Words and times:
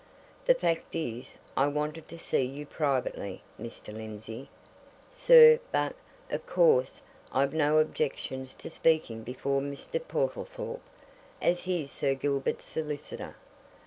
"The 0.45 0.55
fact 0.55 0.95
is, 0.95 1.37
I 1.55 1.67
wanted 1.67 2.09
to 2.09 2.17
see 2.17 2.41
you 2.41 2.65
privately, 2.65 3.43
Mr. 3.61 3.93
Lindsey, 3.93 4.49
sir 5.11 5.59
but, 5.71 5.93
of 6.31 6.43
course, 6.47 7.03
I've 7.31 7.53
no 7.53 7.77
objections 7.77 8.55
to 8.55 8.71
speaking 8.71 9.21
before 9.21 9.61
Mr. 9.61 10.01
Portlethorpe, 10.03 10.81
as 11.39 11.65
he's 11.65 11.91
Sir 11.91 12.15
Gilbert's 12.15 12.65
solicitor. 12.65 13.35